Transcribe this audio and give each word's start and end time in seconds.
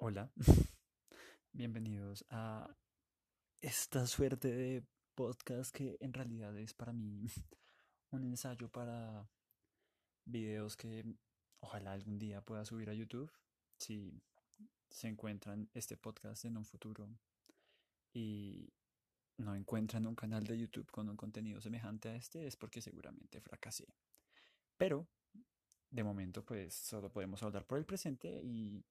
Hola, 0.00 0.30
bienvenidos 1.52 2.24
a 2.30 2.72
esta 3.60 4.06
suerte 4.06 4.46
de 4.46 4.84
podcast 5.16 5.74
que 5.74 5.98
en 5.98 6.12
realidad 6.12 6.56
es 6.56 6.72
para 6.72 6.92
mí 6.92 7.26
un 8.12 8.22
ensayo 8.22 8.68
para 8.68 9.28
videos 10.24 10.76
que 10.76 11.04
ojalá 11.58 11.94
algún 11.94 12.16
día 12.16 12.40
pueda 12.42 12.64
subir 12.64 12.88
a 12.90 12.94
YouTube 12.94 13.28
si 13.76 14.22
se 14.88 15.08
encuentran 15.08 15.68
este 15.74 15.96
podcast 15.96 16.44
en 16.44 16.58
un 16.58 16.64
futuro 16.64 17.18
y 18.14 18.72
no 19.36 19.56
encuentran 19.56 20.06
un 20.06 20.14
canal 20.14 20.44
de 20.44 20.60
YouTube 20.60 20.92
con 20.92 21.08
un 21.08 21.16
contenido 21.16 21.60
semejante 21.60 22.10
a 22.10 22.14
este 22.14 22.46
es 22.46 22.54
porque 22.56 22.80
seguramente 22.80 23.40
fracasé. 23.40 23.88
Pero 24.76 25.08
de 25.90 26.04
momento 26.04 26.44
pues 26.44 26.72
solo 26.72 27.10
podemos 27.10 27.42
hablar 27.42 27.66
por 27.66 27.78
el 27.78 27.84
presente 27.84 28.40
y 28.44 28.84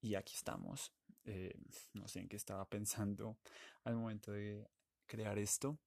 y 0.00 0.14
aquí 0.14 0.34
estamos. 0.34 0.92
Eh, 1.24 1.54
no 1.94 2.08
sé 2.08 2.20
en 2.20 2.28
qué 2.28 2.36
estaba 2.36 2.68
pensando 2.68 3.38
al 3.84 3.96
momento 3.96 4.32
de 4.32 4.68
crear 5.06 5.38
esto. 5.38 5.78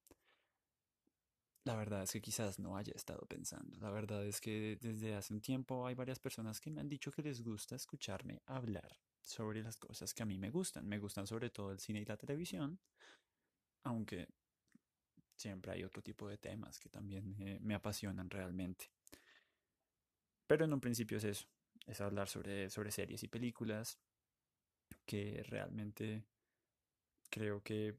La 1.64 1.76
verdad 1.76 2.04
es 2.04 2.12
que 2.12 2.22
quizás 2.22 2.58
no 2.60 2.76
haya 2.76 2.94
estado 2.96 3.26
pensando. 3.28 3.78
La 3.80 3.92
verdad 3.92 4.26
es 4.26 4.42
que 4.42 4.78
desde 4.82 5.16
hace 5.16 5.34
un 5.34 5.42
tiempo 5.42 5.86
hay 5.86 5.94
varias 5.94 6.20
personas 6.20 6.60
que 6.60 6.72
me 6.72 6.82
han 6.82 6.90
dicho 6.90 7.12
que 7.12 7.22
les 7.22 7.42
gusta 7.44 7.76
escucharme 7.76 8.42
hablar 8.48 9.00
sobre 9.22 9.62
las 9.62 9.78
cosas 9.78 10.14
que 10.14 10.24
a 10.24 10.26
mí 10.26 10.40
me 10.40 10.50
gustan. 10.50 10.88
Me 10.88 10.98
gustan 10.98 11.28
sobre 11.28 11.52
todo 11.52 11.72
el 11.72 11.80
cine 11.80 12.02
y 12.02 12.06
la 12.06 12.18
televisión, 12.18 12.80
aunque 13.84 14.28
siempre 15.38 15.72
hay 15.72 15.84
otro 15.84 16.02
tipo 16.02 16.28
de 16.28 16.38
temas 16.38 16.80
que 16.80 16.90
también 16.90 17.36
me 17.62 17.76
apasionan 17.76 18.30
realmente. 18.30 18.92
Pero 20.48 20.66
en 20.66 20.74
un 20.74 20.82
principio 20.82 21.18
es 21.18 21.24
eso, 21.24 21.48
es 21.88 22.02
hablar 22.02 22.28
sobre, 22.28 22.70
sobre 22.70 22.92
series 22.92 23.24
y 23.24 23.28
películas 23.28 24.00
que 25.06 25.44
realmente 25.44 26.24
creo 27.30 27.62
que 27.64 27.98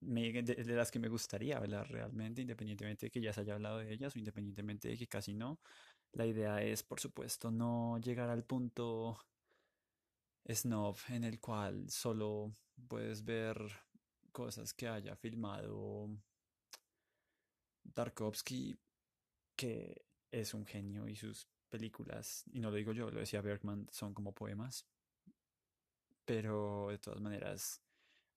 de, 0.00 0.64
las 0.74 0.90
que 0.90 0.98
me 0.98 1.08
gustaría 1.08 1.58
hablar 1.58 1.90
realmente, 1.90 2.40
independientemente 2.40 3.06
de 3.06 3.10
que 3.10 3.20
ya 3.20 3.32
se 3.32 3.42
haya 3.42 3.54
hablado 3.54 3.78
de 3.78 3.92
ellas 3.92 4.14
o 4.16 4.18
independientemente 4.18 4.88
de 4.88 4.96
que 4.96 5.06
casi 5.06 5.34
no. 5.34 5.60
La 6.12 6.26
idea 6.26 6.62
es, 6.62 6.82
por 6.82 7.00
supuesto, 7.00 7.50
no 7.50 7.98
llegar 7.98 8.30
al 8.30 8.44
punto 8.44 9.18
snob 10.48 10.96
en 11.08 11.24
el 11.24 11.38
cual 11.38 11.88
solo 11.90 12.52
puedes 12.88 13.24
ver 13.24 13.56
cosas 14.32 14.72
que 14.72 14.88
haya 14.88 15.14
filmado 15.16 16.08
Tarkovsky, 17.94 18.76
que 19.54 20.02
es 20.30 20.54
un 20.54 20.64
genio 20.64 21.06
y 21.08 21.16
sus 21.16 21.46
películas, 21.70 22.44
y 22.52 22.60
no 22.60 22.70
lo 22.70 22.76
digo 22.76 22.92
yo, 22.92 23.10
lo 23.10 23.20
decía 23.20 23.40
Bergman, 23.40 23.88
son 23.90 24.12
como 24.14 24.32
poemas. 24.34 24.86
Pero 26.24 26.88
de 26.90 26.98
todas 26.98 27.20
maneras 27.20 27.82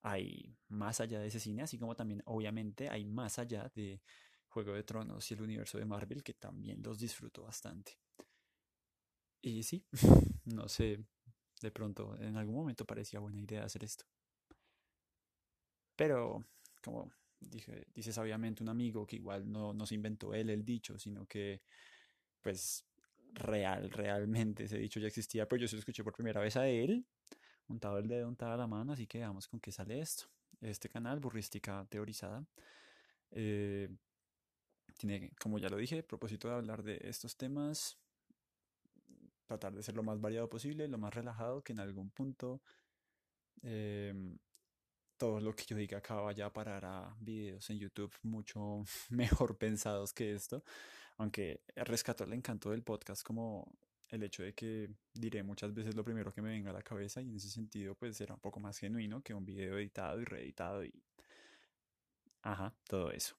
hay 0.02 0.56
más 0.68 1.00
allá 1.00 1.20
de 1.20 1.28
ese 1.28 1.40
cine, 1.40 1.62
así 1.62 1.78
como 1.78 1.96
también 1.96 2.22
obviamente 2.26 2.88
hay 2.88 3.04
más 3.04 3.38
allá 3.38 3.70
de 3.74 4.00
Juego 4.48 4.72
de 4.72 4.84
Tronos 4.84 5.30
y 5.30 5.34
el 5.34 5.42
universo 5.42 5.78
de 5.78 5.84
Marvel, 5.84 6.22
que 6.22 6.34
también 6.34 6.82
los 6.82 6.98
disfruto 6.98 7.42
bastante. 7.42 7.98
Y 9.42 9.62
sí, 9.62 9.84
no 10.46 10.68
sé, 10.68 11.04
de 11.60 11.70
pronto 11.70 12.16
en 12.20 12.36
algún 12.36 12.54
momento 12.54 12.84
parecía 12.84 13.20
buena 13.20 13.40
idea 13.40 13.64
hacer 13.64 13.84
esto. 13.84 14.04
Pero, 15.96 16.44
como 16.82 17.10
dice 17.40 18.12
sabiamente 18.12 18.62
un 18.62 18.70
amigo 18.70 19.06
que 19.06 19.16
igual 19.16 19.50
no, 19.50 19.74
no 19.74 19.86
se 19.86 19.94
inventó 19.94 20.34
él 20.34 20.50
el 20.50 20.64
dicho, 20.64 20.98
sino 20.98 21.26
que 21.26 21.62
pues 22.40 22.84
real, 23.34 23.90
realmente 23.90 24.64
ese 24.64 24.78
dicho 24.78 25.00
ya 25.00 25.08
existía, 25.08 25.48
pero 25.48 25.60
yo 25.60 25.68
se 25.68 25.76
lo 25.76 25.80
escuché 25.80 26.02
por 26.04 26.14
primera 26.14 26.40
vez 26.40 26.56
a 26.56 26.68
él, 26.68 27.06
untado 27.68 27.98
el 27.98 28.08
dedo, 28.08 28.28
untada 28.28 28.56
la 28.56 28.66
mano, 28.66 28.92
así 28.92 29.06
que 29.06 29.18
veamos 29.18 29.48
con 29.48 29.60
qué 29.60 29.72
sale 29.72 30.00
esto. 30.00 30.24
Este 30.60 30.88
canal, 30.88 31.20
Burrística 31.20 31.86
Teorizada, 31.90 32.46
eh, 33.30 33.88
tiene, 34.96 35.32
como 35.40 35.58
ya 35.58 35.68
lo 35.68 35.76
dije, 35.76 36.02
propósito 36.02 36.48
de 36.48 36.54
hablar 36.54 36.82
de 36.82 37.00
estos 37.02 37.36
temas, 37.36 37.98
tratar 39.46 39.74
de 39.74 39.82
ser 39.82 39.94
lo 39.94 40.02
más 40.02 40.20
variado 40.20 40.48
posible, 40.48 40.88
lo 40.88 40.98
más 40.98 41.12
relajado, 41.12 41.62
que 41.62 41.72
en 41.72 41.80
algún 41.80 42.10
punto 42.10 42.62
em, 43.62 44.38
todo 45.16 45.40
lo 45.40 45.54
que 45.54 45.64
yo 45.64 45.76
diga 45.76 45.98
acá 45.98 46.14
vaya 46.16 46.46
a 46.46 46.52
parar 46.52 46.84
a 46.84 47.16
videos 47.20 47.68
en 47.70 47.78
YouTube 47.78 48.14
mucho 48.22 48.84
mejor 49.10 49.56
pensados 49.58 50.12
que 50.12 50.32
esto 50.32 50.64
aunque 51.16 51.60
rescato 51.76 52.24
el 52.24 52.32
encanto 52.32 52.70
del 52.70 52.82
podcast 52.82 53.22
como 53.22 53.72
el 54.10 54.22
hecho 54.22 54.42
de 54.42 54.54
que 54.54 54.90
diré 55.12 55.42
muchas 55.42 55.72
veces 55.74 55.94
lo 55.94 56.04
primero 56.04 56.32
que 56.32 56.42
me 56.42 56.50
venga 56.50 56.70
a 56.70 56.74
la 56.74 56.82
cabeza 56.82 57.20
y 57.20 57.28
en 57.28 57.36
ese 57.36 57.48
sentido 57.48 57.94
pues 57.94 58.16
será 58.16 58.34
un 58.34 58.40
poco 58.40 58.60
más 58.60 58.78
genuino 58.78 59.22
que 59.22 59.34
un 59.34 59.44
video 59.44 59.78
editado 59.78 60.20
y 60.20 60.24
reeditado 60.24 60.84
y... 60.84 60.92
Ajá, 62.42 62.74
todo 62.86 63.10
eso. 63.10 63.36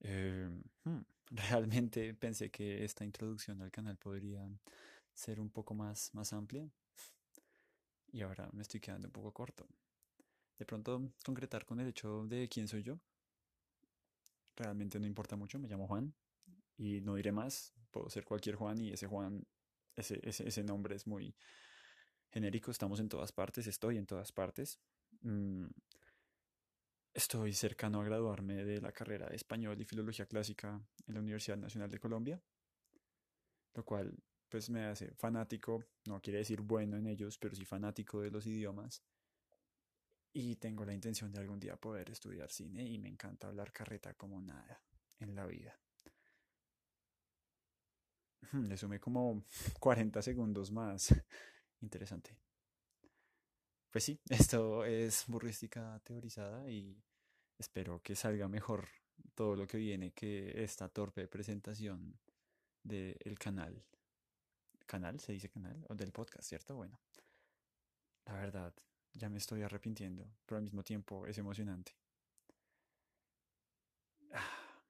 Em, 0.00 0.62
hmm, 0.84 1.00
realmente 1.30 2.14
pensé 2.14 2.50
que 2.50 2.84
esta 2.84 3.04
introducción 3.04 3.60
al 3.60 3.70
canal 3.70 3.96
podría 3.96 4.48
ser 5.12 5.40
un 5.40 5.50
poco 5.50 5.74
más, 5.74 6.14
más 6.14 6.32
amplia 6.32 6.68
y 8.12 8.22
ahora 8.22 8.48
me 8.52 8.62
estoy 8.62 8.80
quedando 8.80 9.08
un 9.08 9.12
poco 9.12 9.32
corto. 9.32 9.66
De 10.58 10.64
pronto 10.64 11.12
concretar 11.24 11.64
con 11.64 11.80
el 11.80 11.88
hecho 11.88 12.26
de 12.26 12.48
quién 12.48 12.66
soy 12.68 12.82
yo. 12.82 12.98
Realmente 14.56 14.98
no 14.98 15.06
importa 15.06 15.36
mucho, 15.36 15.58
me 15.58 15.68
llamo 15.68 15.86
Juan, 15.86 16.12
y 16.78 17.00
no 17.00 17.16
diré 17.16 17.32
más, 17.32 17.74
puedo 17.90 18.08
ser 18.08 18.24
cualquier 18.24 18.54
Juan 18.54 18.80
y 18.80 18.92
ese 18.92 19.06
Juan, 19.06 19.44
ese, 19.96 20.20
ese, 20.22 20.64
nombre 20.64 20.94
es 20.94 21.06
muy 21.06 21.34
genérico, 22.30 22.70
estamos 22.70 23.00
en 23.00 23.08
todas 23.08 23.32
partes, 23.32 23.66
estoy 23.66 23.98
en 23.98 24.06
todas 24.06 24.30
partes. 24.32 24.80
Mm, 25.22 25.66
estoy 27.12 27.52
cercano 27.52 28.00
a 28.00 28.04
graduarme 28.04 28.64
de 28.64 28.80
la 28.80 28.92
carrera 28.92 29.28
de 29.28 29.34
español 29.34 29.80
y 29.80 29.84
filología 29.84 30.26
clásica 30.26 30.80
en 31.06 31.14
la 31.14 31.20
Universidad 31.20 31.56
Nacional 31.56 31.90
de 31.90 31.98
Colombia, 31.98 32.40
lo 33.74 33.84
cual 33.84 34.16
pues 34.48 34.70
me 34.70 34.84
hace 34.84 35.12
fanático, 35.14 35.84
no 36.06 36.20
quiere 36.20 36.38
decir 36.38 36.60
bueno 36.60 36.96
en 36.96 37.08
ellos, 37.08 37.36
pero 37.38 37.56
sí 37.56 37.64
fanático 37.64 38.20
de 38.20 38.30
los 38.30 38.46
idiomas. 38.46 39.02
Y 40.32 40.56
tengo 40.56 40.84
la 40.84 40.94
intención 40.94 41.32
de 41.32 41.40
algún 41.40 41.58
día 41.58 41.76
poder 41.76 42.08
estudiar 42.10 42.50
cine 42.50 42.84
y 42.84 42.98
me 42.98 43.08
encanta 43.08 43.48
hablar 43.48 43.72
carreta 43.72 44.14
como 44.14 44.40
nada 44.40 44.80
en 45.18 45.34
la 45.34 45.44
vida. 45.44 45.78
Le 48.52 48.76
sumé 48.76 48.98
como 49.00 49.44
40 49.80 50.22
segundos 50.22 50.70
más. 50.70 51.14
Interesante. 51.80 52.36
Pues 53.90 54.04
sí, 54.04 54.20
esto 54.28 54.84
es 54.84 55.24
burrística 55.26 56.00
teorizada 56.04 56.68
y 56.68 57.02
espero 57.58 58.02
que 58.02 58.14
salga 58.14 58.48
mejor 58.48 58.88
todo 59.34 59.56
lo 59.56 59.66
que 59.66 59.78
viene 59.78 60.12
que 60.12 60.62
esta 60.62 60.88
torpe 60.88 61.26
presentación 61.26 62.18
del 62.82 63.38
canal. 63.38 63.84
¿Canal? 64.86 65.20
¿Se 65.20 65.32
dice 65.32 65.48
canal? 65.48 65.84
O 65.88 65.94
del 65.94 66.12
podcast, 66.12 66.48
¿cierto? 66.48 66.76
Bueno, 66.76 67.00
la 68.26 68.34
verdad, 68.34 68.74
ya 69.14 69.28
me 69.28 69.38
estoy 69.38 69.62
arrepintiendo, 69.62 70.30
pero 70.46 70.58
al 70.58 70.64
mismo 70.64 70.82
tiempo 70.82 71.26
es 71.26 71.38
emocionante. 71.38 71.92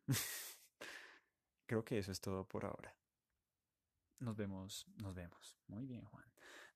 Creo 1.67 1.85
que 1.85 1.99
eso 1.99 2.13
es 2.13 2.21
todo 2.21 2.45
por 2.47 2.65
ahora. 2.65 2.98
Nos 4.21 4.37
vemos, 4.37 4.84
nos 4.97 5.15
vemos. 5.15 5.56
Muy 5.69 5.87
bien, 5.87 6.05
Juan. 6.05 6.25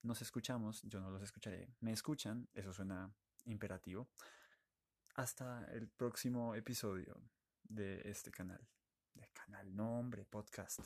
Nos 0.02 0.22
escuchamos, 0.22 0.80
yo 0.82 1.00
no 1.00 1.10
los 1.10 1.22
escucharé. 1.22 1.74
Me 1.80 1.90
escuchan, 1.92 2.48
eso 2.54 2.72
suena 2.72 3.12
imperativo. 3.46 4.08
Hasta 5.16 5.64
el 5.72 5.88
próximo 5.88 6.54
episodio 6.54 7.20
de 7.64 8.00
este 8.04 8.30
canal. 8.30 8.64
De 9.14 9.28
canal, 9.32 9.74
nombre, 9.74 10.24
podcast. 10.24 10.80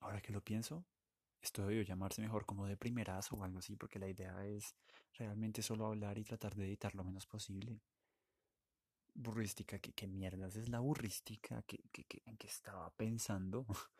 Ahora 0.00 0.20
que 0.20 0.32
lo 0.32 0.44
pienso, 0.44 0.84
esto 1.40 1.66
debió 1.66 1.82
llamarse 1.82 2.20
mejor 2.20 2.44
como 2.44 2.66
de 2.66 2.76
primerazo 2.76 3.36
o 3.36 3.42
algo 3.42 3.60
así, 3.60 3.74
porque 3.74 3.98
la 3.98 4.08
idea 4.08 4.44
es 4.44 4.76
realmente 5.14 5.62
solo 5.62 5.86
hablar 5.86 6.18
y 6.18 6.24
tratar 6.24 6.54
de 6.54 6.66
editar 6.66 6.94
lo 6.94 7.04
menos 7.04 7.26
posible 7.26 7.80
burrística, 9.16 9.78
¿qué, 9.78 9.92
qué 9.92 10.06
mierdas 10.06 10.56
es 10.56 10.68
la 10.68 10.80
burrística? 10.80 11.62
¿Qué, 11.62 11.80
en 12.24 12.36
qué 12.36 12.46
estaba 12.46 12.90
pensando? 12.96 13.66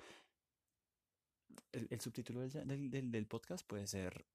El, 1.72 2.00
subtítulo 2.00 2.40
del, 2.40 2.90
del, 2.90 3.10
del, 3.10 3.26
podcast 3.26 3.66
puede 3.66 3.86
ser 3.86 4.26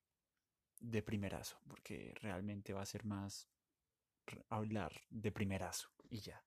de 0.79 1.01
primerazo, 1.03 1.59
porque 1.67 2.13
realmente 2.21 2.73
va 2.73 2.81
a 2.81 2.85
ser 2.85 3.05
más 3.05 3.47
hablar 4.49 4.93
de 5.09 5.31
primerazo 5.31 5.89
y 6.09 6.19
ya. 6.19 6.43